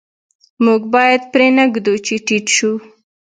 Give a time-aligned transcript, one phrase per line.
[0.65, 2.73] موږ باید پرې نه ږدو چې ټیټ شو.